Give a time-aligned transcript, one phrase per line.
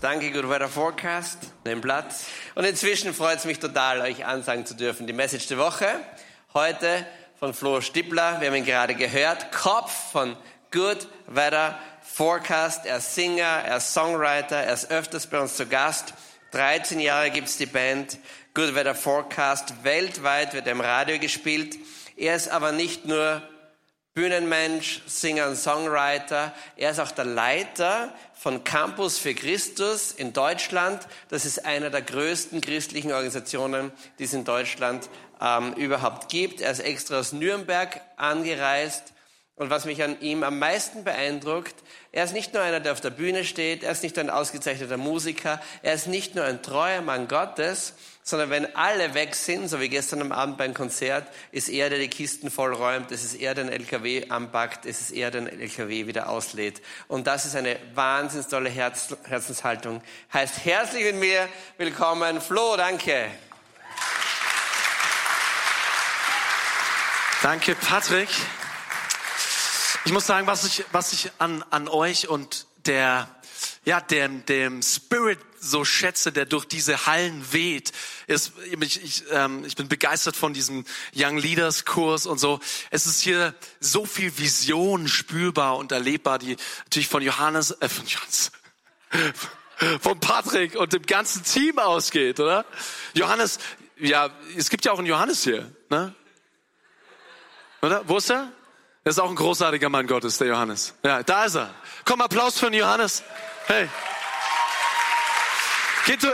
[0.00, 2.24] Danke, Good Weather Forecast, den Platz.
[2.54, 5.06] Und inzwischen freut es mich total, euch ansagen zu dürfen.
[5.06, 5.88] Die Message der Woche.
[6.54, 7.06] Heute
[7.38, 8.40] von Flo Stippler.
[8.40, 9.52] Wir haben ihn gerade gehört.
[9.52, 10.38] Kopf von
[10.70, 12.86] Good Weather Forecast.
[12.86, 16.14] Er ist Singer, er ist Songwriter, er ist öfters bei uns zu Gast.
[16.52, 18.16] 13 Jahre gibt's die Band
[18.54, 19.84] Good Weather Forecast.
[19.84, 21.76] Weltweit wird er im Radio gespielt.
[22.16, 23.42] Er ist aber nicht nur
[24.14, 26.52] Bühnenmensch, Singer und Songwriter.
[26.76, 31.06] Er ist auch der Leiter von Campus für Christus in Deutschland.
[31.28, 35.08] Das ist einer der größten christlichen Organisationen, die es in Deutschland
[35.40, 36.60] ähm, überhaupt gibt.
[36.60, 39.12] Er ist extra aus Nürnberg angereist.
[39.60, 41.74] Und was mich an ihm am meisten beeindruckt,
[42.12, 44.30] er ist nicht nur einer, der auf der Bühne steht, er ist nicht nur ein
[44.30, 47.92] ausgezeichneter Musiker, er ist nicht nur ein treuer Mann Gottes,
[48.22, 51.98] sondern wenn alle weg sind, so wie gestern am Abend beim Konzert, ist er, der
[51.98, 55.60] die Kisten vollräumt, es ist er, der den LKW anpackt, es ist er, der den
[55.60, 56.80] LKW wieder auslädt.
[57.06, 60.00] Und das ist eine wahnsinnig tolle Herz, Herzenshaltung.
[60.32, 61.46] Heißt herzlich mit mir
[61.76, 63.26] willkommen, Flo, danke.
[67.42, 68.30] Danke, Patrick.
[70.06, 73.28] Ich muss sagen, was ich, was ich an, an euch und der,
[73.84, 77.92] ja, dem, dem Spirit so schätze, der durch diese Hallen weht,
[78.26, 82.60] ist, ich, ich, ähm, ich bin begeistert von diesem Young Leaders Kurs und so.
[82.90, 88.06] Es ist hier so viel Vision spürbar und erlebbar, die natürlich von Johannes, äh, von
[88.06, 88.52] Johannes,
[90.00, 92.64] von Patrick und dem ganzen Team ausgeht, oder?
[93.12, 93.58] Johannes,
[93.98, 96.14] ja, es gibt ja auch einen Johannes hier, ne?
[97.82, 98.08] Oder?
[98.08, 98.50] Wo ist er?
[99.02, 100.94] Er ist auch ein großartiger Mann Gottes, der Johannes.
[101.02, 101.74] Ja, da ist er.
[102.04, 103.22] Komm, Applaus für den Johannes.
[103.66, 103.88] Hey.
[106.04, 106.28] Geht du,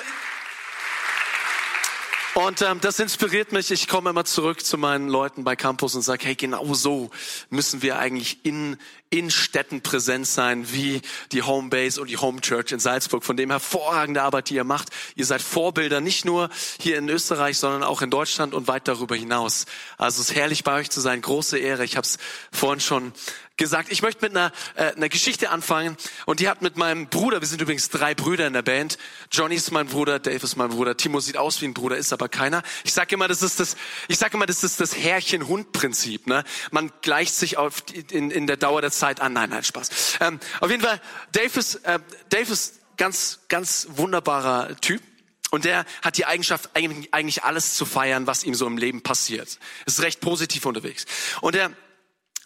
[2.37, 3.70] und ähm, das inspiriert mich.
[3.70, 7.11] Ich komme immer zurück zu meinen Leuten bei Campus und sage, hey, genau so
[7.48, 8.77] müssen wir eigentlich in,
[9.11, 11.01] in Städten präsent sein, wie
[11.33, 13.25] die Homebase und die Home Church in Salzburg.
[13.25, 14.89] Von dem hervorragende Arbeit, die ihr macht.
[15.15, 19.17] Ihr seid Vorbilder, nicht nur hier in Österreich, sondern auch in Deutschland und weit darüber
[19.17, 19.67] hinaus.
[19.97, 21.23] Also es ist herrlich, bei euch zu sein.
[21.23, 21.84] Große Ehre.
[21.84, 22.19] Ich habe es
[22.53, 23.12] vorhin schon
[23.56, 25.97] gesagt, ich möchte mit einer, äh, einer Geschichte anfangen
[26.27, 28.99] und die hat mit meinem Bruder, wir sind übrigens drei Brüder in der Band,
[29.33, 32.12] Johnny ist mein Bruder, Dave ist mein Bruder, Timo sieht aus wie ein Bruder, ist
[32.12, 32.62] aber keiner.
[32.84, 33.77] Ich sage immer, das ist das,
[34.09, 36.27] ich sage immer, das ist das Herrchen-Hund-Prinzip.
[36.27, 36.45] Ne?
[36.71, 39.33] Man gleicht sich auf, in, in der Dauer der Zeit an.
[39.33, 40.19] Nein, nein, Spaß.
[40.21, 41.01] Ähm, auf jeden Fall,
[41.33, 41.99] Dave ist, äh,
[42.29, 45.03] Dave ist ganz, ganz wunderbarer Typ.
[45.51, 49.59] Und der hat die Eigenschaft, eigentlich alles zu feiern, was ihm so im Leben passiert.
[49.87, 51.07] Ist recht positiv unterwegs.
[51.41, 51.71] Und er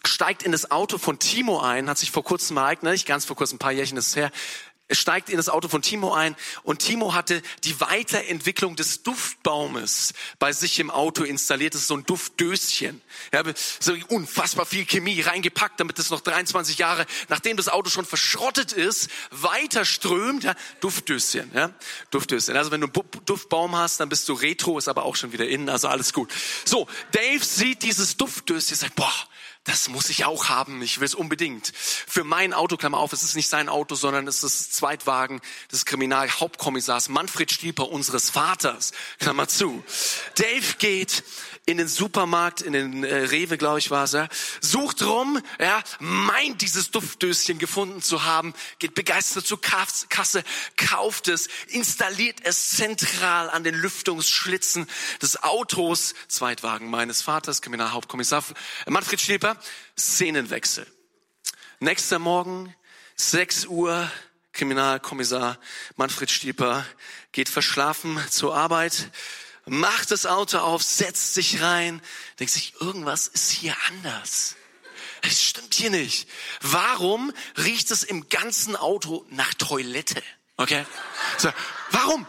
[0.05, 3.35] steigt in das Auto von Timo ein, hat sich vor kurzem ereignet, nicht ganz vor
[3.35, 4.31] kurzem, ein paar Jährchen ist es her,
[4.91, 10.13] er steigt in das Auto von Timo ein und Timo hatte die Weiterentwicklung des Duftbaumes
[10.37, 11.75] bei sich im Auto installiert.
[11.75, 13.01] Das ist so ein Duftdöschen.
[13.33, 18.03] Habe so unfassbar viel Chemie reingepackt, damit es noch 23 Jahre, nachdem das Auto schon
[18.03, 20.43] verschrottet ist, weiter strömt.
[20.43, 21.73] Ja, Duftdöschen, ja,
[22.09, 22.57] Duftdöschen.
[22.57, 25.47] Also wenn du einen Duftbaum hast, dann bist du retro, ist aber auch schon wieder
[25.47, 26.29] innen, also alles gut.
[26.65, 29.13] So, Dave sieht dieses Duftdöschen, sagt, boah,
[29.63, 31.71] das muss ich auch haben, ich will es unbedingt.
[31.75, 35.39] Für mein Auto, Klammer auf, es ist nicht sein Auto, sondern es ist das Zweitwagen
[35.71, 39.83] des Kriminalhauptkommissars Manfred Stieper, unseres Vaters, Klammer zu.
[40.35, 41.23] Dave geht
[41.65, 44.27] in den Supermarkt, in den äh, Rewe, glaube ich, war es, ja,
[44.61, 50.43] sucht rum, ja, meint dieses Duftdöschen gefunden zu haben, geht begeistert zur Kasse,
[50.75, 54.87] kauft es, installiert es zentral an den Lüftungsschlitzen
[55.21, 58.43] des Autos, Zweitwagen meines Vaters, Kriminalhauptkommissar
[58.87, 59.55] Manfred Schneeper,
[59.97, 60.87] Szenenwechsel.
[61.79, 62.75] Nächster Morgen,
[63.15, 64.11] 6 Uhr,
[64.53, 65.59] Kriminalkommissar
[65.95, 66.85] Manfred Stieper
[67.31, 69.11] geht verschlafen zur Arbeit,
[69.65, 72.01] macht das Auto auf, setzt sich rein,
[72.39, 74.55] denkt sich, irgendwas ist hier anders.
[75.21, 76.27] Es stimmt hier nicht.
[76.61, 80.21] Warum riecht es im ganzen Auto nach Toilette?
[80.57, 80.85] Okay?
[81.37, 81.49] So,
[81.91, 82.25] warum?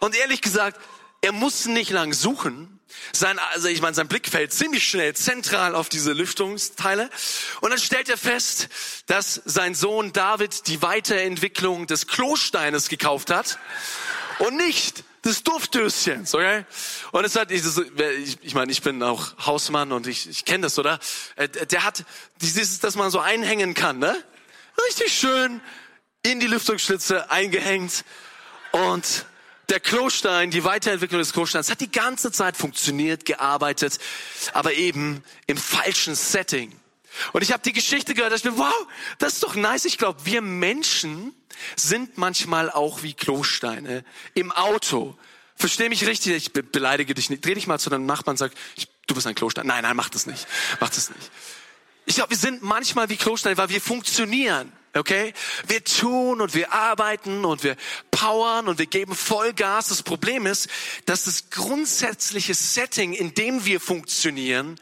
[0.00, 0.80] Und ehrlich gesagt,
[1.20, 2.72] er muss nicht lang suchen.
[3.12, 7.10] Sein, also ich meine, sein Blick fällt ziemlich schnell zentral auf diese Lüftungsteile.
[7.60, 8.68] Und dann stellt er fest,
[9.06, 13.58] dass sein Sohn David die Weiterentwicklung des Klosteines gekauft hat
[14.38, 16.64] und nicht des Duftdöschens, okay?
[17.12, 17.62] Und es hat, ich,
[18.42, 20.98] ich meine, ich bin auch Hausmann und ich, ich kenne das, oder?
[21.34, 22.04] Äh, der hat
[22.40, 24.16] dieses, dass man so einhängen kann, ne?
[24.88, 25.60] Richtig schön
[26.22, 28.04] in die Lüftungsschlitze eingehängt
[28.72, 29.26] und
[29.68, 33.98] der Klostein, die Weiterentwicklung des Klosteins hat die ganze Zeit funktioniert, gearbeitet,
[34.52, 36.72] aber eben im falschen Setting.
[37.32, 38.86] Und ich habe die Geschichte gehört, ich mir, wow,
[39.18, 39.84] das ist doch nice.
[39.84, 41.34] Ich glaube, wir Menschen
[41.76, 44.04] sind manchmal auch wie Klosteine
[44.34, 45.16] im Auto.
[45.54, 47.44] Versteh mich richtig, ich be beleidige dich nicht.
[47.44, 49.66] Dreh dich mal zu deinem Nachbarn und sag, ich, du bist ein Klostein.
[49.66, 50.46] Nein, nein, mach das nicht.
[50.80, 51.30] Mach das nicht.
[52.04, 54.72] Ich glaube, wir sind manchmal wie Klosteine, weil wir funktionieren.
[54.94, 55.34] Okay?
[55.66, 57.76] Wir tun und wir arbeiten und wir
[58.10, 59.88] powern und wir geben Vollgas.
[59.88, 60.68] Das Problem ist,
[61.06, 64.80] dass das grundsätzliche Setting, in dem wir funktionieren,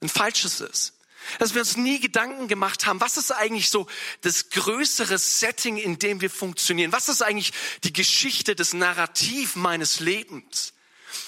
[0.00, 0.92] ein falsches ist.
[1.38, 3.86] Dass wir uns nie Gedanken gemacht haben, was ist eigentlich so
[4.22, 6.92] das größere Setting, in dem wir funktionieren?
[6.92, 10.72] Was ist eigentlich die Geschichte, das Narrativ meines Lebens?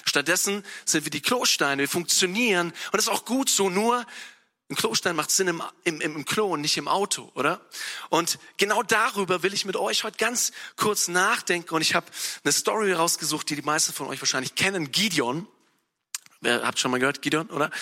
[0.04, 4.04] Stattdessen sind wir die Klosteine, wir funktionieren und das ist auch gut so, nur
[4.68, 7.60] ein Klostein macht Sinn im, im, im Klo und nicht im Auto, oder?
[8.08, 11.72] Und genau darüber will ich mit euch heute ganz kurz nachdenken.
[11.72, 12.06] Und ich habe
[12.42, 14.90] eine Story rausgesucht, die die meisten von euch wahrscheinlich kennen.
[14.90, 15.46] Gideon.
[16.46, 17.72] Wer habt schon mal gehört, Gideon, oder?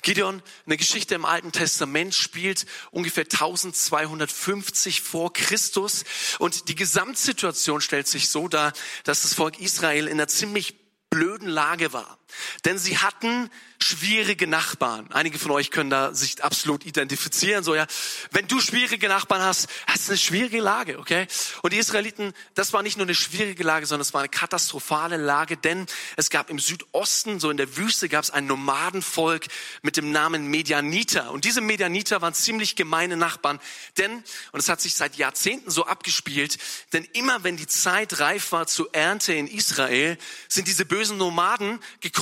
[0.00, 6.04] Gideon, eine Geschichte im Alten Testament spielt ungefähr 1250 vor Christus.
[6.38, 8.72] Und die Gesamtsituation stellt sich so dar,
[9.04, 10.76] dass das Volk Israel in einer ziemlich
[11.10, 12.18] blöden Lage war.
[12.64, 13.50] Denn sie hatten
[13.80, 15.08] schwierige Nachbarn.
[15.12, 17.62] Einige von euch können da sich absolut identifizieren.
[17.62, 17.86] So, ja,
[18.32, 21.28] wenn du schwierige Nachbarn hast, hast du eine schwierige Lage, okay?
[21.62, 25.18] Und die Israeliten, das war nicht nur eine schwierige Lage, sondern es war eine katastrophale
[25.18, 25.86] Lage, denn
[26.16, 29.46] es gab im Südosten, so in der Wüste, gab es ein Nomadenvolk
[29.82, 31.30] mit dem Namen Medianiter.
[31.30, 33.60] Und diese Medianiter waren ziemlich gemeine Nachbarn,
[33.98, 36.58] denn, und es hat sich seit Jahrzehnten so abgespielt,
[36.92, 40.18] denn immer wenn die Zeit reif war zur Ernte in Israel,
[40.48, 42.15] sind diese bösen Nomaden gekommen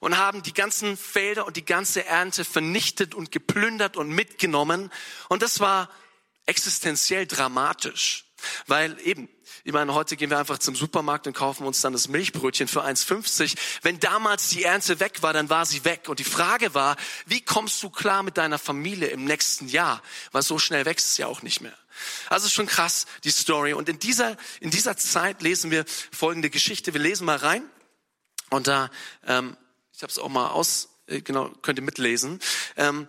[0.00, 4.90] und haben die ganzen Felder und die ganze Ernte vernichtet und geplündert und mitgenommen.
[5.28, 5.88] Und das war
[6.46, 8.24] existenziell dramatisch,
[8.66, 9.28] weil eben,
[9.64, 12.84] ich meine, heute gehen wir einfach zum Supermarkt und kaufen uns dann das Milchbrötchen für
[12.84, 13.56] 1,50.
[13.82, 16.08] Wenn damals die Ernte weg war, dann war sie weg.
[16.08, 20.02] Und die Frage war, wie kommst du klar mit deiner Familie im nächsten Jahr?
[20.32, 21.76] Weil so schnell wächst es ja auch nicht mehr.
[22.28, 23.74] Also schon krass, die Story.
[23.74, 26.94] Und in dieser, in dieser Zeit lesen wir folgende Geschichte.
[26.94, 27.62] Wir lesen mal rein.
[28.52, 28.90] Und da
[29.26, 29.56] ähm,
[29.94, 32.40] ich habe es auch mal aus, äh, genau, könnt ihr mitlesen.
[32.76, 33.06] Ähm,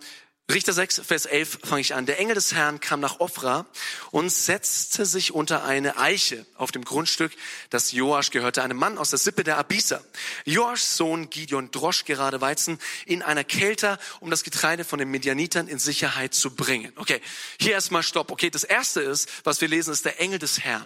[0.52, 2.04] Richter 6, Vers 11 fange ich an.
[2.04, 3.64] Der Engel des Herrn kam nach Ofra
[4.10, 7.32] und setzte sich unter eine Eiche auf dem Grundstück,
[7.70, 10.04] das Joasch gehörte, einem Mann aus der Sippe der Abiser.
[10.44, 15.66] Joaschs Sohn Gideon drosch gerade Weizen in einer Kelter, um das Getreide von den Medianitern
[15.66, 16.92] in Sicherheit zu bringen.
[16.96, 17.22] Okay,
[17.58, 18.30] hier erstmal Stopp.
[18.30, 20.84] Okay, das erste ist, was wir lesen, ist der Engel des Herrn.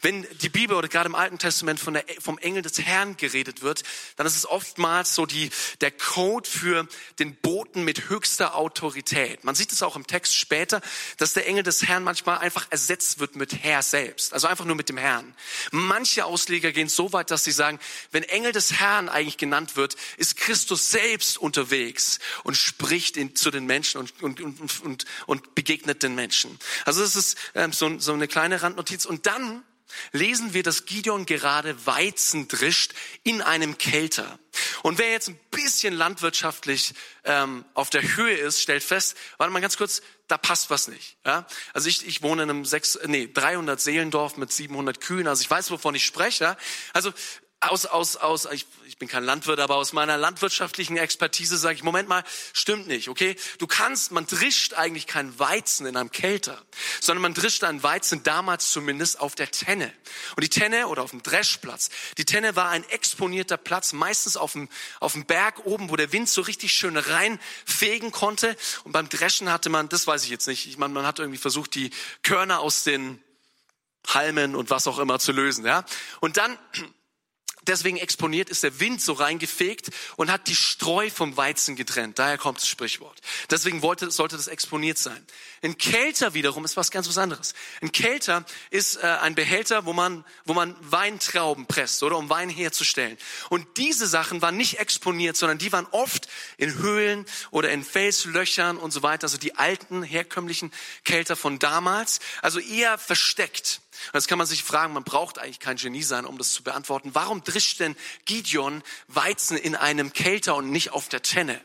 [0.00, 3.82] Wenn die Bibel oder gerade im Alten Testament der, vom Engel des Herrn geredet wird,
[4.16, 5.50] dann ist es oftmals so die,
[5.80, 6.88] der Code für
[7.18, 8.95] den Boten mit höchster Autorität.
[9.42, 10.80] Man sieht es auch im Text später,
[11.18, 14.76] dass der Engel des Herrn manchmal einfach ersetzt wird mit Herr selbst, also einfach nur
[14.76, 15.34] mit dem Herrn.
[15.70, 17.78] Manche Ausleger gehen so weit, dass sie sagen,
[18.10, 23.50] wenn Engel des Herrn eigentlich genannt wird, ist Christus selbst unterwegs und spricht in, zu
[23.50, 26.58] den Menschen und, und, und, und, und begegnet den Menschen.
[26.84, 29.06] Also das ist ähm, so, so eine kleine Randnotiz.
[29.06, 29.62] Und dann
[30.12, 34.38] lesen wir, dass Gideon gerade Weizen drischt in einem Kelter.
[34.82, 36.94] Und wer jetzt ein bisschen landwirtschaftlich
[37.24, 41.16] ähm, auf der Höhe ist, stellt fest, warte mal ganz kurz, da passt was nicht.
[41.24, 41.46] Ja?
[41.72, 45.50] Also ich, ich wohne in einem sechs, nee, 300 Seelendorf mit 700 Kühen, also ich
[45.50, 46.44] weiß, wovon ich spreche.
[46.44, 46.56] Ja?
[46.92, 47.12] Also
[47.68, 51.82] aus, aus, aus, ich, ich bin kein Landwirt, aber aus meiner landwirtschaftlichen Expertise sage ich,
[51.82, 53.36] Moment mal, stimmt nicht, okay?
[53.58, 56.62] Du kannst, man drischt eigentlich kein Weizen in einem Kelter,
[57.00, 59.92] sondern man drischt einen Weizen damals zumindest auf der Tenne.
[60.36, 64.52] Und die Tenne oder auf dem Dreschplatz, die Tenne war ein exponierter Platz, meistens auf
[64.52, 64.68] dem,
[65.00, 68.56] auf dem Berg oben, wo der Wind so richtig schön reinfegen konnte.
[68.84, 71.38] Und beim Dreschen hatte man, das weiß ich jetzt nicht, ich meine, man hat irgendwie
[71.38, 71.90] versucht, die
[72.22, 73.22] Körner aus den
[74.06, 75.84] Halmen und was auch immer zu lösen, ja?
[76.20, 76.56] Und dann
[77.68, 82.18] deswegen exponiert, ist der Wind so reingefegt und hat die Streu vom Weizen getrennt.
[82.18, 83.20] Daher kommt das Sprichwort.
[83.50, 85.24] Deswegen wollte, sollte das exponiert sein.
[85.62, 87.54] Ein Kelter wiederum ist was ganz was anderes.
[87.80, 92.48] Ein Kelter ist äh, ein Behälter, wo man, wo man Weintrauben presst, oder um Wein
[92.48, 93.16] herzustellen.
[93.48, 98.76] Und diese Sachen waren nicht exponiert, sondern die waren oft in Höhlen oder in Felslöchern
[98.76, 99.24] und so weiter.
[99.24, 100.72] Also die alten, herkömmlichen
[101.04, 102.20] Kelter von damals.
[102.42, 103.80] Also eher versteckt.
[104.12, 107.14] Jetzt kann man sich fragen, man braucht eigentlich kein Genie sein, um das zu beantworten.
[107.14, 111.60] Warum drischt denn Gideon Weizen in einem Kelter und nicht auf der Tenne?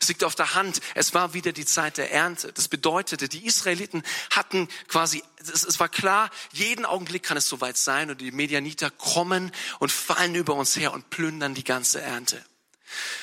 [0.00, 2.52] Es liegt auf der Hand, es war wieder die Zeit der Ernte.
[2.52, 8.10] Das bedeutete, die Israeliten hatten quasi, es, war klar, jeden Augenblick kann es soweit sein
[8.10, 12.44] und die Medianiter kommen und fallen über uns her und plündern die ganze Ernte.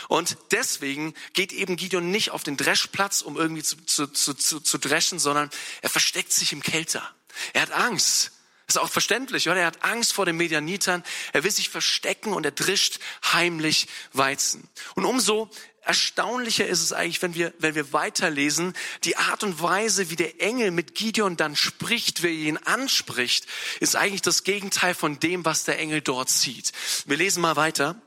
[0.07, 4.77] Und deswegen geht eben Gideon nicht auf den Dreschplatz, um irgendwie zu, zu, zu, zu
[4.77, 5.49] dreschen, sondern
[5.81, 7.09] er versteckt sich im Kelter.
[7.53, 8.31] Er hat Angst.
[8.71, 9.59] Das ist auch verständlich, oder?
[9.59, 11.03] Er hat Angst vor den Medianitern.
[11.33, 12.99] Er will sich verstecken und er drischt
[13.33, 14.69] heimlich Weizen.
[14.95, 15.49] Und umso
[15.81, 18.73] erstaunlicher ist es eigentlich, wenn wir, wenn wir weiterlesen,
[19.03, 23.45] die Art und Weise, wie der Engel mit Gideon dann spricht, wer ihn anspricht,
[23.81, 26.71] ist eigentlich das Gegenteil von dem, was der Engel dort sieht.
[27.05, 28.01] Wir lesen mal weiter.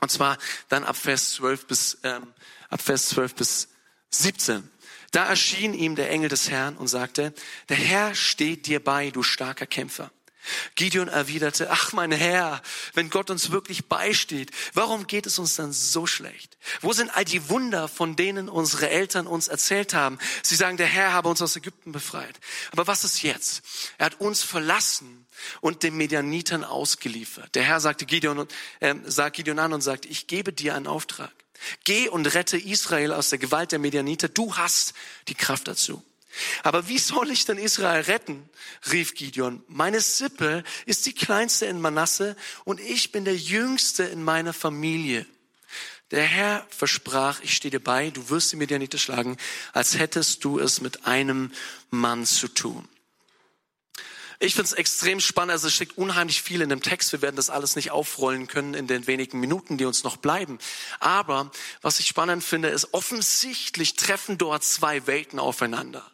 [0.00, 0.38] Und zwar
[0.70, 2.34] dann ab Vers 12 bis, ähm,
[2.68, 3.68] ab Vers 12 bis
[4.10, 4.68] 17.
[5.14, 7.32] Da erschien ihm der Engel des Herrn und sagte,
[7.68, 10.10] der Herr steht dir bei, du starker Kämpfer.
[10.74, 12.60] Gideon erwiderte, ach mein Herr,
[12.94, 16.58] wenn Gott uns wirklich beisteht, warum geht es uns dann so schlecht?
[16.80, 20.18] Wo sind all die Wunder, von denen unsere Eltern uns erzählt haben?
[20.42, 22.40] Sie sagen, der Herr habe uns aus Ägypten befreit.
[22.72, 23.62] Aber was ist jetzt?
[23.98, 25.28] Er hat uns verlassen
[25.60, 27.54] und den Medianitern ausgeliefert.
[27.54, 28.48] Der Herr sagte Gideon,
[28.80, 31.32] äh, sagt Gideon an und sagt, ich gebe dir einen Auftrag.
[31.84, 34.28] Geh und rette Israel aus der Gewalt der Medianiter.
[34.28, 34.94] Du hast
[35.28, 36.02] die Kraft dazu.
[36.62, 38.48] Aber wie soll ich denn Israel retten?
[38.90, 39.62] rief Gideon.
[39.68, 45.26] Meine Sippe ist die kleinste in Manasse und ich bin der jüngste in meiner Familie.
[46.10, 49.36] Der Herr versprach, ich stehe dir bei, du wirst sie Medianiter schlagen,
[49.72, 51.52] als hättest du es mit einem
[51.90, 52.88] Mann zu tun.
[54.44, 57.12] Ich finde es extrem spannend, also es steckt unheimlich viel in dem Text.
[57.12, 60.58] Wir werden das alles nicht aufrollen können in den wenigen Minuten, die uns noch bleiben.
[61.00, 66.04] Aber was ich spannend finde, ist, offensichtlich treffen dort zwei Welten aufeinander.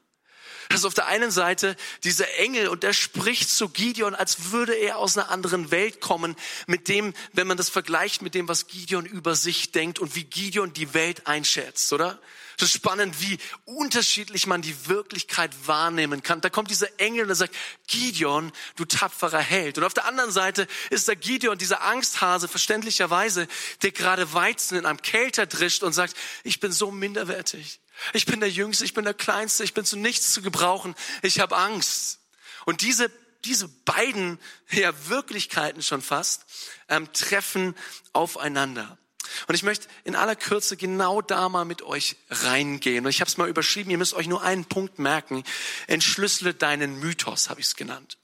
[0.72, 4.98] Ist auf der einen Seite dieser Engel und der spricht zu Gideon, als würde er
[4.98, 6.36] aus einer anderen Welt kommen,
[6.66, 10.24] mit dem, wenn man das vergleicht mit dem, was Gideon über sich denkt und wie
[10.24, 12.20] Gideon die Welt einschätzt, oder?
[12.56, 16.42] Das ist spannend, wie unterschiedlich man die Wirklichkeit wahrnehmen kann.
[16.42, 19.78] Da kommt dieser Engel und er sagt, Gideon, du tapferer Held.
[19.78, 23.48] Und auf der anderen Seite ist der Gideon, dieser Angsthase, verständlicherweise,
[23.82, 27.80] der gerade Weizen in einem Kelter drischt und sagt, ich bin so minderwertig.
[28.12, 31.40] Ich bin der Jüngste, ich bin der Kleinste, ich bin zu nichts zu gebrauchen, ich
[31.40, 32.20] habe Angst.
[32.66, 33.10] Und diese,
[33.44, 34.38] diese beiden
[34.70, 36.44] ja, Wirklichkeiten schon fast
[36.88, 37.74] ähm, treffen
[38.12, 38.98] aufeinander.
[39.46, 43.04] Und ich möchte in aller Kürze genau da mal mit euch reingehen.
[43.04, 45.44] Und ich habe es mal überschrieben, ihr müsst euch nur einen Punkt merken.
[45.86, 48.18] Entschlüssele deinen Mythos, habe ich es genannt.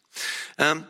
[0.59, 0.87] Ähm,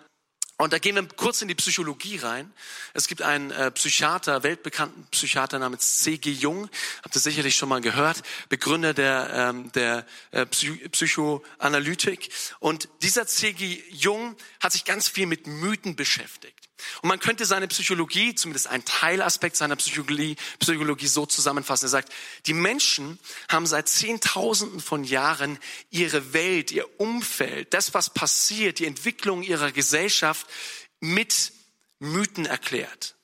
[0.59, 2.51] und da gehen wir kurz in die Psychologie rein.
[2.95, 6.31] Es gibt einen äh, Psychiater, weltbekannten Psychiater namens C.G.
[6.31, 6.71] Jung,
[7.03, 12.31] habt ihr sicherlich schon mal gehört, Begründer der, ähm, der äh, Psy Psychoanalytik.
[12.59, 13.83] Und dieser C.G.
[13.91, 16.71] Jung hat sich ganz viel mit Mythen beschäftigt.
[17.03, 21.87] Und man könnte seine Psychologie, zumindest ein Teilaspekt seiner Psychologie, Psychologie so zusammenfassen.
[21.87, 22.13] Er sagt,
[22.47, 23.19] die Menschen
[23.49, 25.59] haben seit Zehntausenden von Jahren
[25.91, 30.47] ihre Welt, ihr Umfeld, das, was passiert, die Entwicklung ihrer Gesellschaft
[31.01, 31.53] mit
[31.99, 33.16] Mythen erklärt.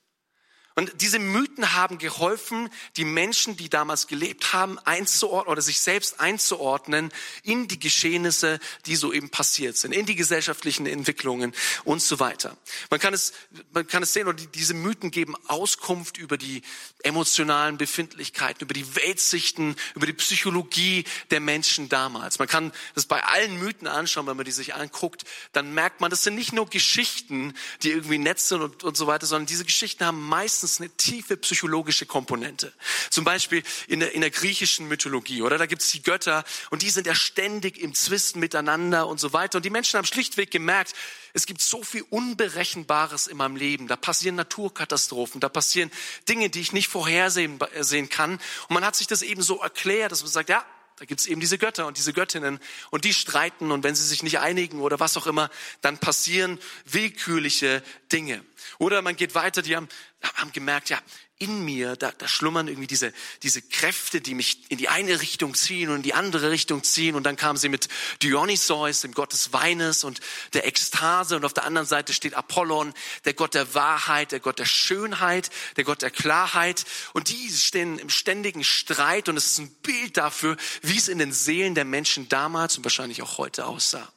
[0.75, 6.19] Und diese Mythen haben geholfen, die Menschen, die damals gelebt haben, einzuordnen oder sich selbst
[6.19, 7.11] einzuordnen
[7.43, 11.53] in die Geschehnisse, die so eben passiert sind, in die gesellschaftlichen Entwicklungen
[11.83, 12.57] und so weiter.
[12.89, 13.33] Man kann es,
[13.71, 16.63] man kann es sehen, oder diese Mythen geben Auskunft über die
[17.03, 22.39] emotionalen Befindlichkeiten, über die Weltsichten, über die Psychologie der Menschen damals.
[22.39, 26.09] Man kann das bei allen Mythen anschauen, wenn man die sich anguckt, dann merkt man,
[26.09, 27.53] das sind nicht nur Geschichten,
[27.83, 30.89] die irgendwie nett sind und, und so weiter, sondern diese Geschichten haben meistens meistens eine
[30.95, 32.73] tiefe psychologische Komponente.
[33.09, 35.57] Zum Beispiel in der, in der griechischen Mythologie, oder?
[35.57, 39.33] Da gibt es die Götter und die sind ja ständig im Zwisten miteinander und so
[39.33, 39.57] weiter.
[39.57, 40.93] Und die Menschen haben schlichtweg gemerkt,
[41.33, 43.87] es gibt so viel Unberechenbares in meinem Leben.
[43.87, 45.91] Da passieren Naturkatastrophen, da passieren
[46.29, 48.33] Dinge, die ich nicht vorhersehen sehen kann.
[48.33, 50.65] Und man hat sich das eben so erklärt, dass man sagt, ja,
[50.97, 52.59] da gibt's eben diese Götter und diese Göttinnen
[52.91, 55.49] und die streiten und wenn sie sich nicht einigen oder was auch immer,
[55.81, 58.45] dann passieren willkürliche Dinge.
[58.77, 59.89] Oder man geht weiter, die haben,
[60.35, 60.99] haben gemerkt, ja,
[61.39, 63.11] in mir, da, da schlummern irgendwie diese,
[63.41, 67.15] diese Kräfte, die mich in die eine Richtung ziehen und in die andere Richtung ziehen.
[67.15, 67.89] Und dann kamen sie mit
[68.21, 70.21] Dionysos, dem Gott des Weines und
[70.53, 71.35] der Ekstase.
[71.35, 72.93] Und auf der anderen Seite steht Apollon,
[73.25, 76.85] der Gott der Wahrheit, der Gott der Schönheit, der Gott der Klarheit.
[77.11, 79.27] Und die stehen im ständigen Streit.
[79.27, 82.85] Und es ist ein Bild dafür, wie es in den Seelen der Menschen damals und
[82.85, 84.13] wahrscheinlich auch heute aussah.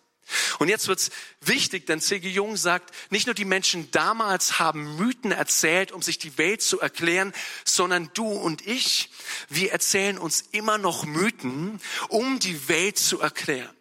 [0.59, 2.29] Und jetzt wird's wichtig, denn C.G.
[2.29, 6.81] Jung sagt, nicht nur die Menschen damals haben Mythen erzählt, um sich die Welt zu
[6.81, 7.33] erklären,
[7.65, 9.11] sondern du und ich,
[9.49, 13.75] wir erzählen uns immer noch Mythen, um die Welt zu erklären.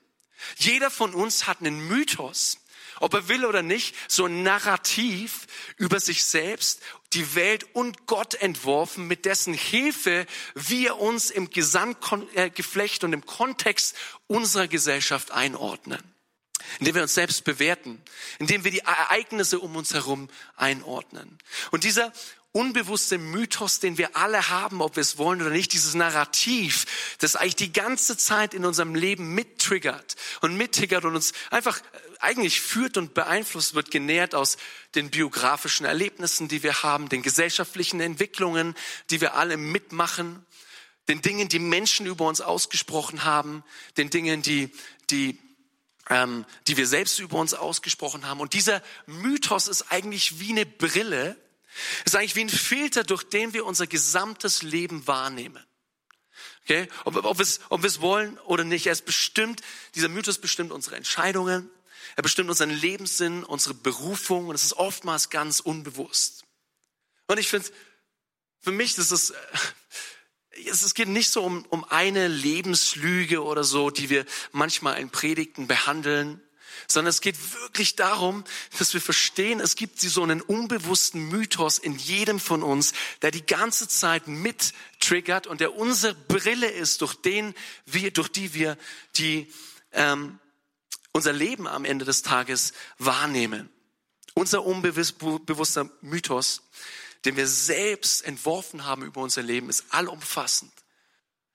[0.57, 2.59] Jeder von uns hat einen Mythos,
[2.99, 5.47] ob er will oder nicht, so ein Narrativ
[5.77, 6.81] über sich selbst,
[7.13, 13.95] die Welt und Gott entworfen, mit dessen Hilfe wir uns im Gesamtgeflecht und im Kontext
[14.27, 16.14] unserer Gesellschaft einordnen
[16.79, 18.01] indem wir uns selbst bewerten,
[18.39, 21.37] indem wir die Ereignisse um uns herum einordnen.
[21.71, 22.11] Und dieser
[22.55, 27.35] unbewusste Mythos, den wir alle haben, ob wir es wollen oder nicht, dieses Narrativ, das
[27.35, 31.81] eigentlich die ganze Zeit in unserem Leben mittriggert und mittriggert und uns einfach äh,
[32.19, 34.55] eigentlich führt und beeinflusst wird, genährt aus
[34.95, 38.73] den biografischen Erlebnissen, die wir haben, den gesellschaftlichen Entwicklungen,
[39.09, 40.45] die wir alle mitmachen,
[41.09, 43.65] den Dingen, die Menschen über uns ausgesprochen haben,
[43.97, 44.71] den Dingen, die,
[45.09, 45.37] die
[46.09, 48.39] ähm, die wir selbst über uns ausgesprochen haben.
[48.39, 51.37] Und dieser Mythos ist eigentlich wie eine Brille,
[52.05, 55.63] ist eigentlich wie ein Filter, durch den wir unser gesamtes Leben wahrnehmen.
[56.63, 56.87] Okay?
[57.03, 58.87] Ob, ob, wir es, ob wir es wollen oder nicht.
[58.87, 59.61] Er ist bestimmt,
[59.93, 61.69] dieser Mythos bestimmt unsere Entscheidungen.
[62.15, 64.47] Er bestimmt unseren Lebenssinn, unsere Berufung.
[64.47, 66.43] Und es ist oftmals ganz unbewusst.
[67.27, 67.69] Und ich finde,
[68.61, 69.33] für mich, das ist,
[70.65, 75.67] es geht nicht so um, um eine Lebenslüge oder so, die wir manchmal in Predigten
[75.67, 76.41] behandeln,
[76.87, 78.43] sondern es geht wirklich darum,
[78.77, 83.45] dass wir verstehen, es gibt so einen unbewussten Mythos in jedem von uns, der die
[83.45, 87.53] ganze Zeit mit triggert und der unsere Brille ist, durch den
[87.85, 88.77] wir, durch die wir
[89.15, 89.51] die
[89.93, 90.39] ähm,
[91.11, 93.69] unser Leben am Ende des Tages wahrnehmen.
[94.33, 96.61] Unser unbewusster Mythos,
[97.25, 100.71] den wir selbst entworfen haben über unser Leben, ist allumfassend.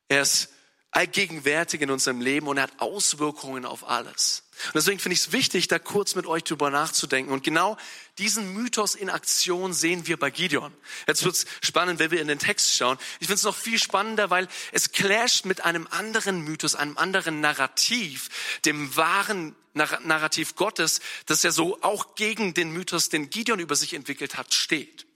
[0.09, 0.49] Er ist
[0.93, 4.43] allgegenwärtig in unserem Leben und er hat Auswirkungen auf alles.
[4.67, 7.33] Und deswegen finde ich es wichtig, da kurz mit euch drüber nachzudenken.
[7.33, 7.77] Und genau
[8.19, 10.73] diesen Mythos in Aktion sehen wir bei Gideon.
[11.07, 12.99] Jetzt wird es spannend, wenn wir in den Text schauen.
[13.21, 17.41] Ich finde es noch viel spannender, weil es clasht mit einem anderen Mythos, einem anderen
[17.41, 18.29] Narrativ,
[18.65, 23.95] dem wahren Narrativ Gottes, das ja so auch gegen den Mythos, den Gideon über sich
[23.95, 25.07] entwickelt hat, steht.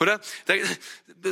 [0.00, 0.20] Oder?
[0.46, 0.54] Da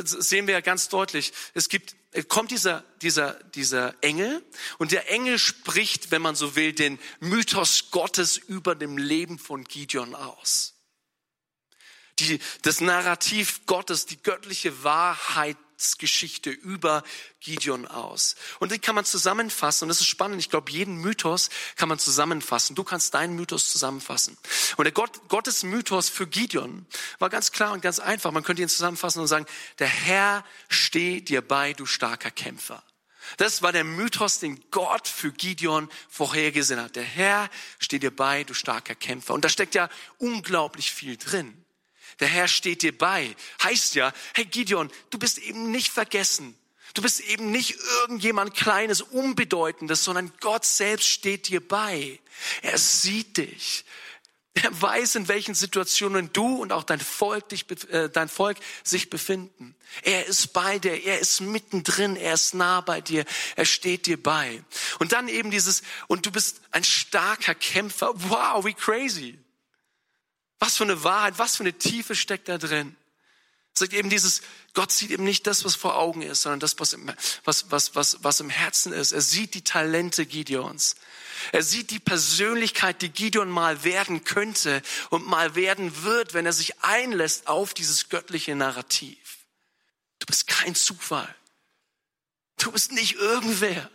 [0.03, 1.33] sehen wir ja ganz deutlich.
[1.53, 1.95] Es gibt,
[2.27, 4.43] kommt dieser, dieser, dieser Engel
[4.77, 9.63] und der Engel spricht, wenn man so will, den Mythos Gottes über dem Leben von
[9.63, 10.73] Gideon aus
[12.19, 14.83] die, das Narrativ Gottes, die göttliche
[15.73, 17.03] Wahrheitsgeschichte über
[17.39, 18.35] Gideon aus.
[18.59, 19.85] Und die kann man zusammenfassen.
[19.85, 20.39] Und das ist spannend.
[20.39, 22.75] Ich glaube, jeden Mythos kann man zusammenfassen.
[22.75, 24.37] Du kannst deinen Mythos zusammenfassen.
[24.77, 26.85] Und der Gott, Gottes Mythos für Gideon
[27.19, 28.31] war ganz klar und ganz einfach.
[28.31, 29.45] Man könnte ihn zusammenfassen und sagen,
[29.79, 32.83] der Herr steht dir bei, du starker Kämpfer.
[33.37, 36.95] Das war der Mythos, den Gott für Gideon vorhergesehen hat.
[36.95, 37.49] Der Herr
[37.79, 39.33] steht dir bei, du starker Kämpfer.
[39.33, 41.57] Und da steckt ja unglaublich viel drin.
[42.19, 43.35] Der Herr steht dir bei.
[43.63, 46.57] Heißt ja, hey Gideon, du bist eben nicht vergessen.
[46.93, 52.19] Du bist eben nicht irgendjemand Kleines, Unbedeutendes, sondern Gott selbst steht dir bei.
[52.61, 53.83] Er sieht dich.
[54.55, 59.09] Er weiß, in welchen Situationen du und auch dein Volk, dich, äh, dein Volk sich
[59.09, 59.75] befinden.
[60.03, 64.21] Er ist bei dir, er ist mittendrin, er ist nah bei dir, er steht dir
[64.21, 64.63] bei.
[64.99, 68.11] Und dann eben dieses, und du bist ein starker Kämpfer.
[68.13, 69.39] Wow, wie crazy.
[70.63, 72.95] Was für eine Wahrheit, was für eine Tiefe steckt da drin.
[73.73, 74.41] Sagt eben dieses,
[74.73, 77.11] Gott sieht eben nicht das, was vor Augen ist, sondern das, was im,
[77.43, 79.11] was, was, was, was im Herzen ist.
[79.11, 80.95] Er sieht die Talente Gideons.
[81.51, 86.53] Er sieht die Persönlichkeit, die Gideon mal werden könnte und mal werden wird, wenn er
[86.53, 89.39] sich einlässt auf dieses göttliche Narrativ.
[90.19, 91.35] Du bist kein Zufall.
[92.57, 93.91] Du bist nicht irgendwer.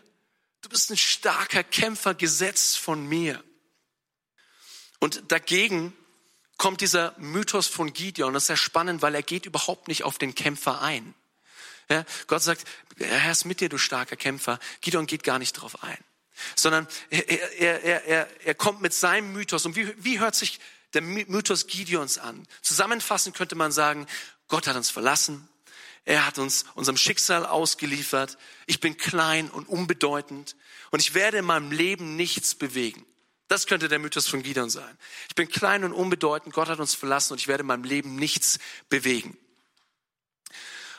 [0.60, 3.42] Du bist ein starker Kämpfer, gesetzt von mir.
[4.98, 5.96] Und dagegen
[6.58, 8.34] kommt dieser Mythos von Gideon.
[8.34, 11.14] Das ist sehr spannend, weil er geht überhaupt nicht auf den Kämpfer ein.
[11.88, 12.64] Ja, Gott sagt,
[12.98, 14.58] er ist mit dir, du starker Kämpfer.
[14.82, 15.96] Gideon geht gar nicht drauf ein.
[16.54, 19.64] Sondern er, er, er, er, er kommt mit seinem Mythos.
[19.64, 20.60] Und wie, wie hört sich
[20.92, 22.46] der Mythos Gideons an?
[22.60, 24.06] Zusammenfassend könnte man sagen,
[24.48, 25.48] Gott hat uns verlassen.
[26.04, 28.38] Er hat uns unserem Schicksal ausgeliefert.
[28.66, 30.56] Ich bin klein und unbedeutend.
[30.90, 33.04] Und ich werde in meinem Leben nichts bewegen.
[33.48, 34.98] Das könnte der Mythos von Gideon sein.
[35.28, 38.16] Ich bin klein und unbedeutend, Gott hat uns verlassen und ich werde in meinem Leben
[38.16, 38.58] nichts
[38.90, 39.38] bewegen.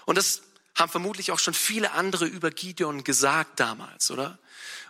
[0.06, 0.42] Und das
[0.76, 4.40] haben vermutlich auch schon viele andere über Gideon gesagt damals, oder?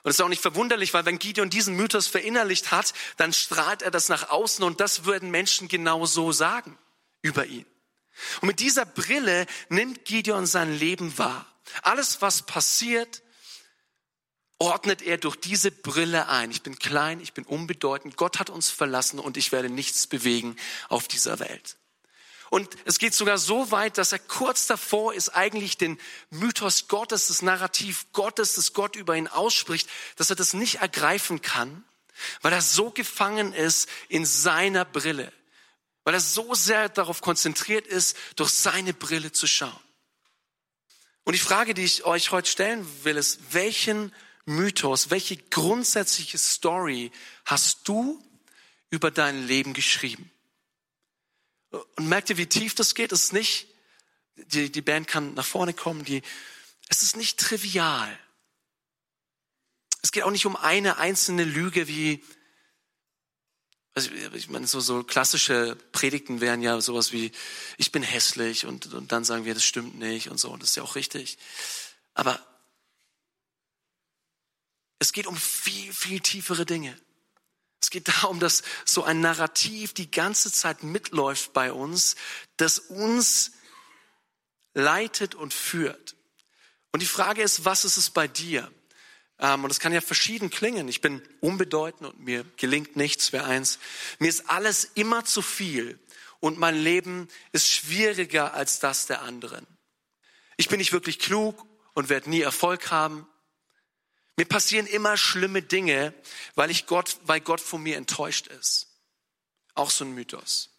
[0.04, 3.82] Und es ist auch nicht verwunderlich, weil wenn Gideon diesen Mythos verinnerlicht hat, dann strahlt
[3.82, 6.78] er das nach außen und das würden Menschen genau so sagen
[7.22, 7.66] über ihn.
[8.40, 11.46] Und mit dieser Brille nimmt Gideon sein Leben wahr.
[11.82, 13.22] Alles, was passiert,
[14.60, 16.52] ordnet er durch diese Brille ein.
[16.52, 20.56] Ich bin klein, ich bin unbedeutend, Gott hat uns verlassen und ich werde nichts bewegen
[20.90, 21.78] auf dieser Welt.
[22.50, 26.00] Und es geht sogar so weit, dass er kurz davor ist, eigentlich den
[26.32, 31.42] Mythos Gottes, das Narrativ Gottes, das Gott über ihn ausspricht, dass er das nicht ergreifen
[31.42, 31.84] kann,
[32.42, 35.32] weil er so gefangen ist in seiner Brille,
[36.04, 39.80] weil er so sehr darauf konzentriert ist, durch seine Brille zu schauen.
[41.24, 44.12] Und die Frage, die ich euch heute stellen will, ist, welchen
[44.50, 47.12] Mythos, welche grundsätzliche Story
[47.46, 48.22] hast du
[48.90, 50.30] über dein Leben geschrieben?
[51.70, 53.12] Und merkt ihr, wie tief das geht?
[53.12, 53.68] Es ist nicht,
[54.36, 56.24] die, die Band kann nach vorne kommen, die,
[56.88, 58.18] es ist nicht trivial.
[60.02, 62.24] Es geht auch nicht um eine einzelne Lüge wie,
[63.94, 67.32] also ich meine, so, so klassische Predigten wären ja sowas wie,
[67.78, 70.70] ich bin hässlich und, und dann sagen wir, das stimmt nicht und so, und das
[70.70, 71.38] ist ja auch richtig.
[72.16, 72.44] Aber
[75.00, 76.98] es geht um viel, viel tiefere Dinge.
[77.82, 82.16] Es geht darum, dass so ein Narrativ die ganze Zeit mitläuft bei uns,
[82.58, 83.54] das uns
[84.74, 86.16] leitet und führt.
[86.92, 88.72] Und die Frage ist, was ist es bei dir?
[89.40, 90.88] Ähm, und es kann ja verschieden klingen.
[90.88, 93.80] Ich bin unbedeutend und mir gelingt nichts, wer eins.
[94.20, 96.00] Mir ist alles immer zu viel
[96.40, 99.66] und mein Leben ist schwieriger als das der anderen.
[100.58, 103.28] Ich bin nicht wirklich klug und werde nie Erfolg haben.
[104.40, 106.14] Mir passieren immer schlimme Dinge,
[106.56, 108.88] weil ich Gott, weil Gott von mir enttäuscht ist.
[109.74, 110.70] Auch so ein Mythos.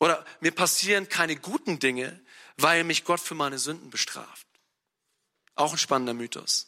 [0.00, 2.20] Oder mir passieren keine guten Dinge,
[2.58, 4.46] weil mich Gott für meine Sünden bestraft.
[5.54, 6.66] Auch ein spannender Mythos.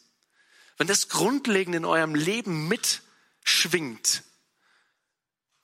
[0.77, 4.23] Wenn das grundlegend in eurem Leben mitschwingt,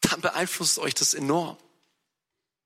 [0.02, 1.58] dann beeinflusst euch das enorm.